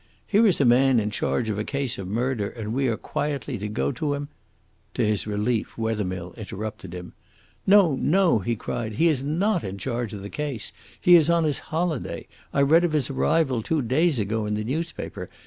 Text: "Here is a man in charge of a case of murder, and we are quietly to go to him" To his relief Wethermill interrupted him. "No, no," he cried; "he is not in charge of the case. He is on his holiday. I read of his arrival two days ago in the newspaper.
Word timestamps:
"Here 0.25 0.47
is 0.47 0.59
a 0.59 0.65
man 0.65 0.99
in 0.99 1.11
charge 1.11 1.47
of 1.51 1.59
a 1.59 1.63
case 1.63 1.99
of 1.99 2.07
murder, 2.07 2.49
and 2.49 2.73
we 2.73 2.87
are 2.87 2.97
quietly 2.97 3.59
to 3.59 3.67
go 3.67 3.91
to 3.91 4.15
him" 4.15 4.29
To 4.95 5.05
his 5.05 5.27
relief 5.27 5.77
Wethermill 5.77 6.33
interrupted 6.37 6.95
him. 6.95 7.13
"No, 7.67 7.93
no," 7.95 8.39
he 8.39 8.55
cried; 8.55 8.93
"he 8.93 9.07
is 9.07 9.23
not 9.23 9.63
in 9.63 9.77
charge 9.77 10.11
of 10.15 10.23
the 10.23 10.29
case. 10.31 10.71
He 10.99 11.13
is 11.13 11.29
on 11.29 11.43
his 11.43 11.59
holiday. 11.69 12.25
I 12.51 12.63
read 12.63 12.83
of 12.83 12.93
his 12.93 13.11
arrival 13.11 13.61
two 13.61 13.83
days 13.83 14.17
ago 14.17 14.47
in 14.47 14.55
the 14.55 14.63
newspaper. 14.63 15.29